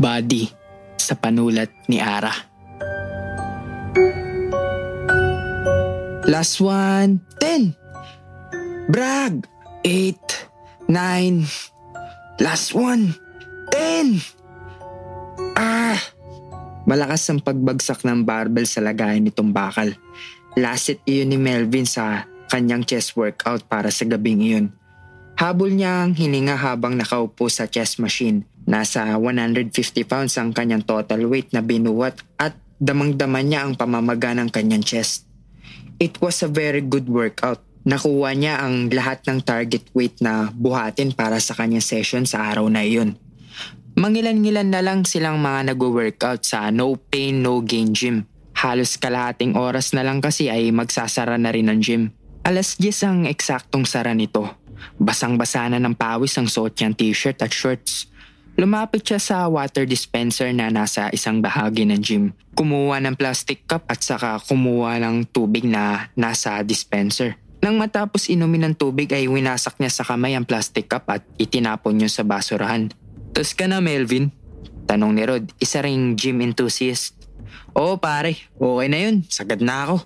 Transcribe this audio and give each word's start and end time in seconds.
Body 0.00 0.48
sa 0.96 1.12
panulat 1.12 1.68
ni 1.92 2.00
Ara. 2.00 2.32
Last 6.24 6.56
one, 6.64 7.20
10. 7.44 7.76
Brag, 8.88 9.44
8, 9.84 10.88
9, 10.88 11.70
Last 12.40 12.72
one! 12.72 13.12
Ten! 13.68 14.16
Ah! 15.52 16.00
Malakas 16.88 17.28
ang 17.28 17.44
pagbagsak 17.44 18.00
ng 18.00 18.24
barbell 18.24 18.64
sa 18.64 18.80
lagayan 18.80 19.28
nitong 19.28 19.52
bakal. 19.52 19.92
Last 20.56 20.88
hit 20.88 21.04
iyon 21.04 21.28
ni 21.28 21.36
Melvin 21.36 21.84
sa 21.84 22.24
kanyang 22.48 22.88
chest 22.88 23.12
workout 23.20 23.68
para 23.68 23.92
sa 23.92 24.08
gabing 24.08 24.40
iyon. 24.40 24.66
Habol 25.36 25.76
niya 25.76 26.00
ang 26.00 26.16
hininga 26.16 26.56
habang 26.56 26.96
nakaupo 26.96 27.52
sa 27.52 27.68
chest 27.68 28.00
machine. 28.00 28.48
Nasa 28.70 29.18
150 29.18 29.74
pounds 30.06 30.38
ang 30.38 30.54
kanyang 30.54 30.86
total 30.86 31.26
weight 31.26 31.50
na 31.50 31.58
binuwat 31.58 32.22
at 32.38 32.54
damang-dama 32.78 33.42
niya 33.42 33.66
ang 33.66 33.74
pamamaga 33.74 34.30
ng 34.38 34.46
kanyang 34.46 34.86
chest. 34.86 35.26
It 35.98 36.22
was 36.22 36.40
a 36.40 36.48
very 36.48 36.80
good 36.80 37.10
workout 37.10 37.66
nakuha 37.84 38.36
niya 38.36 38.60
ang 38.60 38.92
lahat 38.92 39.24
ng 39.24 39.40
target 39.40 39.88
weight 39.96 40.20
na 40.20 40.52
buhatin 40.52 41.16
para 41.16 41.40
sa 41.40 41.56
kanyang 41.56 41.84
session 41.84 42.24
sa 42.28 42.52
araw 42.52 42.68
na 42.68 42.84
iyon. 42.84 43.16
Mangilan-ngilan 43.96 44.68
na 44.70 44.80
lang 44.84 45.04
silang 45.04 45.42
mga 45.42 45.74
nag-workout 45.74 46.46
sa 46.46 46.70
no 46.70 46.96
pain 46.96 47.42
no 47.42 47.60
gain 47.64 47.92
gym. 47.92 48.24
Halos 48.56 49.00
kalahating 49.00 49.56
oras 49.56 49.96
na 49.96 50.04
lang 50.04 50.20
kasi 50.20 50.52
ay 50.52 50.68
magsasara 50.70 51.40
na 51.40 51.50
rin 51.50 51.68
ang 51.68 51.80
gym. 51.80 52.12
Alas 52.44 52.76
10 52.76 53.08
ang 53.08 53.20
eksaktong 53.28 53.84
sara 53.84 54.12
nito. 54.16 54.44
Basang-basa 54.96 55.68
na 55.68 55.80
ng 55.80 55.96
pawis 55.96 56.36
ang 56.40 56.48
suot 56.48 56.76
niyang 56.80 56.96
t-shirt 56.96 57.40
at 57.44 57.52
shorts. 57.52 58.08
Lumapit 58.60 59.00
siya 59.08 59.16
sa 59.16 59.36
water 59.48 59.88
dispenser 59.88 60.52
na 60.52 60.68
nasa 60.68 61.08
isang 61.16 61.40
bahagi 61.40 61.88
ng 61.88 62.00
gym. 62.04 62.36
Kumuha 62.52 63.00
ng 63.00 63.16
plastic 63.16 63.64
cup 63.64 63.88
at 63.88 64.04
saka 64.04 64.36
kumuha 64.36 65.00
ng 65.00 65.32
tubig 65.32 65.64
na 65.64 66.12
nasa 66.12 66.60
dispenser. 66.60 67.40
Nang 67.64 67.80
matapos 67.80 68.28
inumin 68.28 68.68
ng 68.68 68.74
tubig 68.76 69.08
ay 69.16 69.32
winasak 69.32 69.80
niya 69.80 69.88
sa 69.88 70.04
kamay 70.04 70.36
ang 70.36 70.44
plastic 70.44 70.92
cup 70.92 71.08
at 71.08 71.24
itinapon 71.40 71.96
niya 71.96 72.12
sa 72.12 72.20
basurahan. 72.20 72.92
Tos 73.32 73.56
ka 73.56 73.64
na 73.64 73.80
Melvin? 73.80 74.28
Tanong 74.84 75.16
ni 75.16 75.24
Rod, 75.24 75.48
isa 75.56 75.80
ring 75.80 76.20
gym 76.20 76.44
enthusiast. 76.44 77.16
Oo 77.72 77.96
pare, 77.96 78.36
okay 78.60 78.88
na 78.92 78.98
yun. 79.08 79.24
Sagad 79.24 79.64
na 79.64 79.88
ako. 79.88 79.96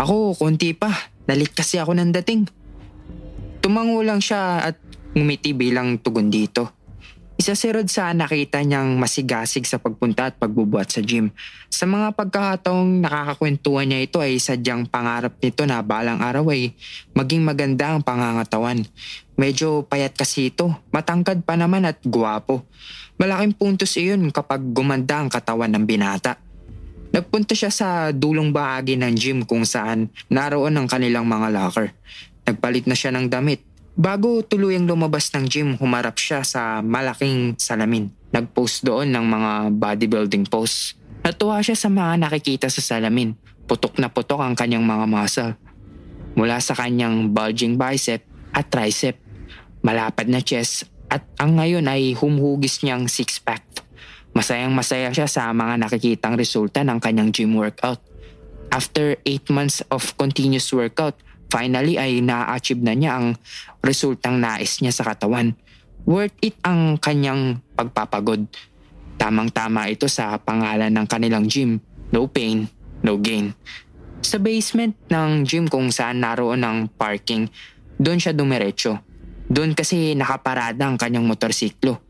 Ako, 0.00 0.16
konti 0.40 0.72
pa. 0.72 0.88
Nalit 1.28 1.52
kasi 1.52 1.76
ako 1.76 1.92
ng 1.92 2.08
dating. 2.24 2.48
Tumango 3.60 4.00
lang 4.00 4.24
siya 4.24 4.64
at 4.64 4.80
ngumiti 5.12 5.52
bilang 5.52 6.00
tugon 6.00 6.32
dito. 6.32 6.79
Isa 7.40 7.56
si 7.56 7.72
Rod 7.72 7.88
sa 7.88 8.12
nakita 8.12 8.60
niyang 8.60 9.00
masigasig 9.00 9.64
sa 9.64 9.80
pagpunta 9.80 10.28
at 10.28 10.36
pagbubuhat 10.36 10.92
sa 10.92 11.00
gym. 11.00 11.32
Sa 11.72 11.88
mga 11.88 12.12
pagkakataong 12.12 13.00
nakakakwentuhan 13.00 13.88
niya 13.88 14.04
ito 14.04 14.20
ay 14.20 14.36
sadyang 14.36 14.84
pangarap 14.84 15.40
nito 15.40 15.64
na 15.64 15.80
balang 15.80 16.20
araw 16.20 16.52
ay 16.52 16.76
maging 17.16 17.40
maganda 17.40 17.96
ang 17.96 18.04
pangangatawan. 18.04 18.84
Medyo 19.40 19.88
payat 19.88 20.12
kasi 20.12 20.52
ito, 20.52 20.68
matangkad 20.92 21.40
pa 21.48 21.56
naman 21.56 21.88
at 21.88 21.96
guwapo. 22.04 22.68
Malaking 23.16 23.56
puntos 23.56 23.96
iyon 23.96 24.28
kapag 24.28 24.60
gumanda 24.76 25.24
ang 25.24 25.32
katawan 25.32 25.72
ng 25.72 25.88
binata. 25.88 26.36
Nagpunta 27.08 27.56
siya 27.56 27.72
sa 27.72 28.12
dulong 28.12 28.52
bahagi 28.52 29.00
ng 29.00 29.16
gym 29.16 29.38
kung 29.48 29.64
saan 29.64 30.12
naroon 30.28 30.76
ang 30.76 30.84
kanilang 30.84 31.24
mga 31.24 31.56
locker. 31.56 31.88
Nagpalit 32.44 32.84
na 32.84 32.92
siya 32.92 33.16
ng 33.16 33.32
damit 33.32 33.69
Bago 33.98 34.46
tuluyang 34.46 34.86
lumabas 34.86 35.34
ng 35.34 35.50
gym, 35.50 35.68
humarap 35.74 36.14
siya 36.14 36.46
sa 36.46 36.78
malaking 36.78 37.58
salamin. 37.58 38.14
Nag-post 38.30 38.86
doon 38.86 39.10
ng 39.10 39.26
mga 39.26 39.52
bodybuilding 39.74 40.46
posts. 40.46 40.94
Natuwa 41.26 41.58
siya 41.58 41.74
sa 41.74 41.90
mga 41.90 42.22
nakikita 42.22 42.70
sa 42.70 42.78
salamin. 42.78 43.34
Putok 43.66 43.98
na 43.98 44.06
putok 44.06 44.46
ang 44.46 44.54
kanyang 44.54 44.86
mga 44.86 45.06
muscle. 45.10 45.52
Mula 46.38 46.62
sa 46.62 46.78
kanyang 46.78 47.34
bulging 47.34 47.74
bicep 47.74 48.22
at 48.54 48.70
tricep. 48.70 49.18
Malapad 49.82 50.30
na 50.30 50.38
chest 50.38 50.86
at 51.10 51.26
ang 51.42 51.58
ngayon 51.58 51.90
ay 51.90 52.14
humhugis 52.14 52.86
niyang 52.86 53.10
six-pack. 53.10 53.82
Masayang 54.30 54.70
masaya 54.70 55.10
siya 55.10 55.26
sa 55.26 55.50
mga 55.50 55.82
nakikitang 55.82 56.38
resulta 56.38 56.86
ng 56.86 57.02
kanyang 57.02 57.34
gym 57.34 57.58
workout. 57.58 57.98
After 58.70 59.18
8 59.26 59.50
months 59.50 59.82
of 59.90 60.14
continuous 60.14 60.70
workout, 60.70 61.18
finally 61.50 61.98
ay 61.98 62.22
na-achieve 62.22 62.80
na 62.80 62.94
niya 62.94 63.18
ang 63.18 63.36
resultang 63.82 64.38
nais 64.38 64.78
niya 64.80 64.94
sa 64.94 65.04
katawan. 65.04 65.52
Worth 66.06 66.38
it 66.40 66.56
ang 66.64 66.96
kanyang 66.96 67.60
pagpapagod. 67.76 68.48
Tamang-tama 69.20 69.92
ito 69.92 70.08
sa 70.08 70.40
pangalan 70.40 70.88
ng 70.88 71.06
kanilang 71.10 71.44
gym, 71.44 71.82
No 72.08 72.24
Pain, 72.30 72.64
no 73.04 73.20
gain. 73.20 73.52
Sa 74.24 74.40
basement 74.40 74.96
ng 75.12 75.44
gym 75.44 75.68
kung 75.68 75.92
saan 75.92 76.24
naroon 76.24 76.64
ang 76.64 76.88
parking, 76.88 77.48
doon 78.00 78.16
siya 78.16 78.32
dumiretso. 78.32 78.96
Doon 79.50 79.74
kasi 79.74 80.14
nakaparada 80.14 80.86
ang 80.86 80.96
kanyang 80.96 81.26
motorsiklo. 81.26 82.00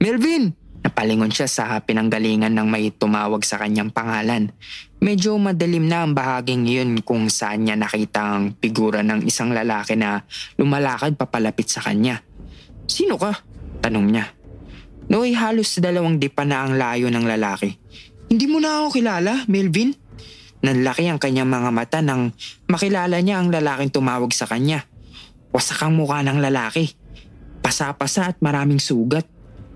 Melvin! 0.00 0.54
Napalingon 0.84 1.32
siya 1.32 1.48
sa 1.48 1.80
pinanggalingan 1.80 2.52
ng 2.52 2.68
may 2.68 2.92
tumawag 2.92 3.40
sa 3.40 3.56
kanyang 3.56 3.88
pangalan. 3.88 4.52
Medyo 5.04 5.36
madilim 5.36 5.84
na 5.84 6.00
ang 6.00 6.16
bahaging 6.16 6.64
yun 6.64 6.90
kung 7.04 7.28
saan 7.28 7.68
niya 7.68 7.76
nakita 7.76 8.24
ang 8.24 8.56
figura 8.56 9.04
ng 9.04 9.28
isang 9.28 9.52
lalaki 9.52 10.00
na 10.00 10.24
lumalakad 10.56 11.20
papalapit 11.20 11.68
sa 11.68 11.84
kanya. 11.84 12.24
Sino 12.88 13.20
ka? 13.20 13.36
Tanong 13.84 14.08
niya. 14.08 14.32
Noy 15.12 15.36
halos 15.36 15.76
dalawang 15.76 16.16
dipa 16.16 16.48
na 16.48 16.64
ang 16.64 16.80
layo 16.80 17.12
ng 17.12 17.20
lalaki. 17.20 17.76
Hindi 18.32 18.48
mo 18.48 18.64
na 18.64 18.80
ako 18.80 18.96
kilala, 18.96 19.44
Melvin? 19.44 19.92
Nanlaki 20.64 21.04
ang 21.12 21.20
kanyang 21.20 21.52
mga 21.52 21.70
mata 21.76 22.00
nang 22.00 22.32
makilala 22.72 23.20
niya 23.20 23.44
ang 23.44 23.52
lalaking 23.52 23.92
tumawag 23.92 24.32
sa 24.32 24.48
kanya. 24.48 24.88
Wasak 25.52 25.84
ang 25.84 26.00
mukha 26.00 26.24
ng 26.24 26.40
lalaki. 26.40 26.96
Pasa-pasa 27.60 28.32
at 28.32 28.40
maraming 28.40 28.80
sugat. 28.80 29.28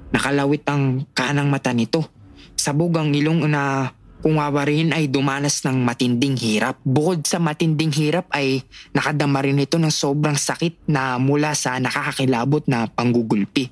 Nakalawit 0.09 0.65
ang 0.65 1.05
kanang 1.13 1.53
mata 1.53 1.77
nito. 1.77 2.09
Sabog 2.57 2.97
ang 2.97 3.13
ilong 3.13 3.45
na 3.45 3.93
kumawa 4.19 4.67
rin 4.67 4.91
ay 4.91 5.07
dumanas 5.07 5.63
ng 5.63 5.79
matinding 5.83 6.35
hirap. 6.35 6.83
Bukod 6.83 7.23
sa 7.25 7.39
matinding 7.39 7.95
hirap 7.95 8.27
ay 8.35 8.67
nakadama 8.91 9.43
rin 9.43 9.63
ito 9.63 9.79
ng 9.79 9.93
sobrang 9.93 10.35
sakit 10.35 10.91
na 10.91 11.17
mula 11.23 11.55
sa 11.55 11.79
nakakakilabot 11.79 12.67
na 12.67 12.91
panggugulpi. 12.91 13.71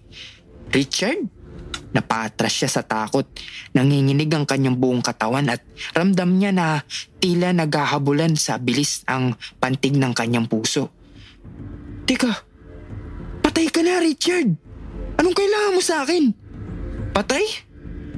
Richard? 0.70 1.26
Napatras 1.96 2.52
siya 2.52 2.68
sa 2.68 2.82
takot. 2.84 3.24
Nanginginig 3.72 4.28
ang 4.36 4.44
kanyang 4.44 4.76
buong 4.76 5.00
katawan 5.00 5.48
at 5.48 5.64
ramdam 5.96 6.36
niya 6.36 6.52
na 6.52 6.84
tila 7.18 7.56
naghahabulan 7.56 8.36
sa 8.36 8.60
bilis 8.60 9.00
ang 9.08 9.32
pantig 9.58 9.96
ng 9.96 10.12
kanyang 10.12 10.44
puso. 10.44 10.92
Teka, 12.06 12.32
patay 13.42 13.66
ka 13.72 13.82
na 13.82 13.98
Richard! 13.98 14.54
Anong 15.16 15.34
kailangan 15.34 15.74
mo 15.74 15.82
sa 15.82 16.04
akin? 16.04 16.24
Patay? 17.16 17.65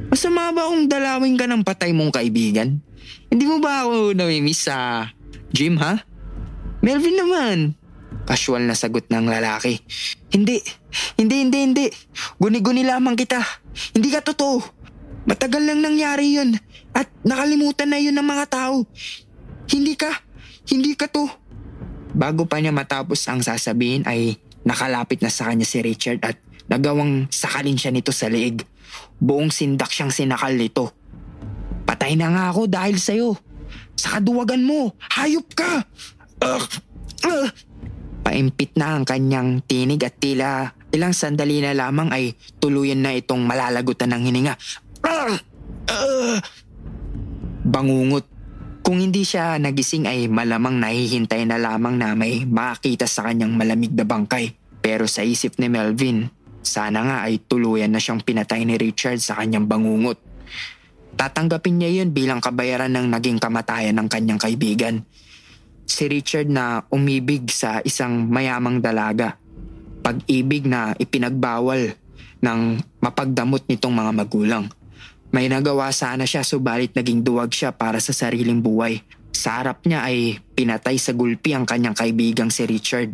Masama 0.09 0.49
ba 0.57 0.73
kung 0.73 0.89
dalawin 0.89 1.37
ka 1.37 1.45
ng 1.45 1.61
patay 1.61 1.93
mong 1.93 2.17
kaibigan? 2.17 2.81
Hindi 3.29 3.45
mo 3.45 3.61
ba 3.61 3.85
ako 3.85 4.17
namimiss 4.17 4.65
sa 4.65 5.05
gym 5.53 5.77
ha? 5.77 6.01
Melvin 6.81 7.21
naman. 7.21 7.77
Casual 8.25 8.65
na 8.65 8.73
sagot 8.73 9.05
ng 9.13 9.29
lalaki. 9.29 9.81
Hindi, 10.33 10.65
hindi, 11.21 11.37
hindi, 11.45 11.59
hindi. 11.61 11.87
Guni-guni 12.41 12.89
lamang 12.89 13.21
kita. 13.21 13.41
Hindi 13.93 14.09
ka 14.09 14.25
totoo. 14.25 14.65
Matagal 15.29 15.61
lang 15.61 15.85
nangyari 15.85 16.41
yun 16.41 16.57
at 16.97 17.13
nakalimutan 17.21 17.93
na 17.93 18.01
yun 18.01 18.17
ng 18.17 18.25
mga 18.25 18.45
tao. 18.49 18.89
Hindi 19.69 19.93
ka, 19.93 20.09
hindi 20.73 20.97
ka 20.97 21.05
to. 21.13 21.29
Bago 22.17 22.49
pa 22.49 22.57
niya 22.65 22.73
matapos 22.73 23.29
ang 23.29 23.45
sasabihin 23.45 24.09
ay 24.09 24.41
nakalapit 24.65 25.21
na 25.21 25.29
sa 25.29 25.53
kanya 25.53 25.69
si 25.69 25.85
Richard 25.85 26.25
at 26.25 26.41
nagawang 26.65 27.29
sakalin 27.29 27.77
siya 27.77 27.93
nito 27.93 28.09
sa 28.09 28.33
leeg. 28.33 28.65
Buong 29.19 29.51
sindak 29.51 29.91
siyang 29.91 30.15
sinakal 30.15 30.55
nito. 30.55 30.95
Patay 31.89 32.15
na 32.15 32.29
nga 32.33 32.45
ako 32.53 32.69
dahil 32.69 32.97
sa'yo. 33.01 33.35
Sa 33.99 34.19
kaduwagan 34.19 34.63
mo, 34.63 34.95
hayop 35.19 35.49
ka! 35.57 35.83
Ugh! 36.45 36.67
Ugh! 37.27 37.51
Paimpit 38.23 38.77
na 38.77 38.95
ang 38.95 39.09
kanyang 39.09 39.65
tinig 39.65 40.05
at 40.05 40.21
tila 40.21 40.77
ilang 40.93 41.13
sandali 41.13 41.61
na 41.61 41.77
lamang 41.77 42.09
ay 42.13 42.37
tuluyan 42.61 43.05
na 43.05 43.13
itong 43.17 43.45
malalagutan 43.45 44.13
ng 44.15 44.23
hininga. 44.29 44.55
Ugh! 45.05 45.37
Ugh! 45.89 46.39
Bangungot. 47.69 48.25
Kung 48.81 49.05
hindi 49.05 49.21
siya 49.21 49.61
nagising 49.61 50.09
ay 50.09 50.33
malamang 50.33 50.81
nahihintay 50.81 51.45
na 51.45 51.61
lamang 51.61 52.01
na 52.01 52.17
may 52.17 52.49
makita 52.49 53.05
sa 53.05 53.29
kanyang 53.29 53.53
malamig 53.53 53.93
na 53.93 54.09
bangkay. 54.09 54.57
Pero 54.81 55.05
sa 55.05 55.21
isip 55.21 55.61
ni 55.61 55.69
Melvin, 55.69 56.33
sana 56.69 57.01
nga 57.01 57.17
ay 57.25 57.41
tuluyan 57.41 57.89
na 57.89 57.97
siyang 57.97 58.21
pinatay 58.21 58.69
ni 58.69 58.77
Richard 58.77 59.25
sa 59.25 59.41
kanyang 59.41 59.65
bangungot. 59.65 60.21
Tatanggapin 61.17 61.81
niya 61.81 62.05
yun 62.05 62.13
bilang 62.13 62.45
kabayaran 62.45 62.93
ng 62.93 63.09
naging 63.09 63.41
kamatayan 63.41 63.97
ng 63.97 64.07
kanyang 64.13 64.37
kaibigan. 64.39 65.03
Si 65.89 66.05
Richard 66.05 66.53
na 66.53 66.85
umibig 66.93 67.49
sa 67.49 67.81
isang 67.81 68.29
mayamang 68.29 68.85
dalaga. 68.85 69.41
Pag-ibig 70.05 70.69
na 70.69 70.93
ipinagbawal 70.95 71.97
ng 72.39 72.61
mapagdamot 73.03 73.67
nitong 73.67 73.95
mga 73.97 74.13
magulang. 74.15 74.65
May 75.29 75.51
nagawa 75.51 75.93
sana 75.93 76.25
siya 76.25 76.47
subalit 76.47 76.95
naging 76.97 77.21
duwag 77.21 77.53
siya 77.53 77.75
para 77.75 78.01
sa 78.01 78.15
sariling 78.17 78.63
buhay. 78.63 79.03
Sa 79.35 79.61
harap 79.61 79.85
niya 79.85 80.07
ay 80.07 80.41
pinatay 80.57 80.97
sa 80.97 81.13
gulpi 81.13 81.53
ang 81.53 81.69
kanyang 81.69 81.99
kaibigang 81.99 82.49
si 82.49 82.65
Richard. 82.65 83.13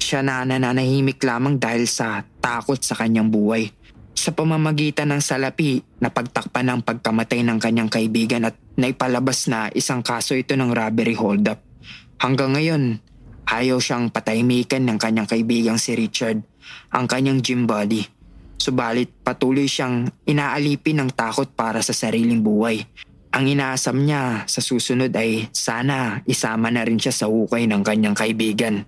Siya 0.00 0.24
na 0.24 0.42
nananahimik 0.48 1.20
lamang 1.20 1.60
dahil 1.60 1.84
sa 1.84 2.24
takot 2.40 2.80
sa 2.80 2.96
kanyang 2.96 3.28
buhay. 3.28 3.68
Sa 4.16 4.32
pamamagitan 4.32 5.12
ng 5.12 5.22
salapi, 5.22 5.80
napagtakpan 6.00 6.68
ang 6.68 6.80
pagkamatay 6.80 7.44
ng 7.44 7.58
kanyang 7.60 7.88
kaibigan 7.92 8.48
at 8.48 8.56
naipalabas 8.76 9.48
na 9.48 9.68
isang 9.72 10.00
kaso 10.00 10.36
ito 10.36 10.56
ng 10.56 10.72
robbery 10.72 11.16
holdup. 11.16 11.60
Hanggang 12.20 12.52
ngayon, 12.52 13.00
ayaw 13.48 13.80
siyang 13.80 14.12
patahimikan 14.12 14.84
ng 14.84 15.00
kanyang 15.00 15.28
kaibigang 15.28 15.80
si 15.80 15.96
Richard, 15.96 16.44
ang 16.92 17.08
kanyang 17.08 17.40
gym 17.40 17.64
buddy. 17.64 18.04
Subalit 18.60 19.08
patuloy 19.24 19.64
siyang 19.64 20.12
inaalipin 20.28 21.00
ng 21.00 21.10
takot 21.16 21.48
para 21.48 21.80
sa 21.80 21.96
sariling 21.96 22.44
buhay. 22.44 22.84
Ang 23.32 23.56
inaasam 23.56 24.04
niya 24.04 24.44
sa 24.44 24.60
susunod 24.60 25.14
ay 25.16 25.48
sana 25.48 26.20
isama 26.28 26.68
na 26.68 26.84
rin 26.84 27.00
siya 27.00 27.14
sa 27.14 27.24
hukay 27.24 27.64
ng 27.64 27.80
kanyang 27.80 28.12
kaibigan. 28.12 28.84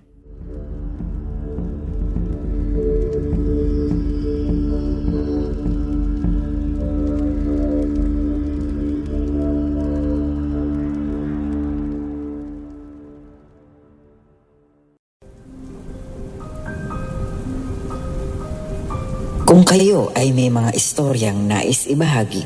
Kung 19.53 19.69
kayo 19.69 20.09
ay 20.17 20.33
may 20.33 20.49
mga 20.49 20.73
istoryang 20.73 21.45
nais 21.45 21.85
ibahagi, 21.85 22.41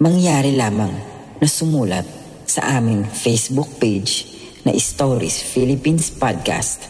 mangyari 0.00 0.56
lamang 0.56 0.88
na 1.36 1.44
sumulat 1.44 2.08
sa 2.48 2.80
aming 2.80 3.04
Facebook 3.04 3.68
page 3.76 4.32
na 4.64 4.72
Stories 4.72 5.44
Philippines 5.44 6.08
Podcast 6.08 6.88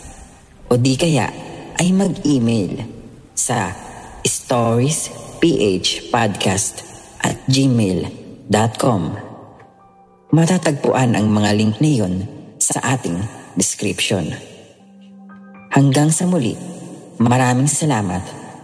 o 0.70 0.78
di 0.78 0.94
kaya 0.94 1.26
ay 1.74 1.90
mag-email 1.90 2.86
sa 3.34 3.74
storiesphpodcast 4.22 6.74
at 7.26 7.42
gmail.com 7.50 9.02
Matatagpuan 10.30 11.18
ang 11.18 11.26
mga 11.26 11.50
link 11.58 11.82
na 11.82 11.90
iyon 11.90 12.30
sa 12.62 12.94
ating 12.94 13.18
description. 13.58 14.22
Hanggang 15.74 16.14
sa 16.14 16.30
muli, 16.30 16.54
maraming 17.18 17.66
salamat 17.66 18.41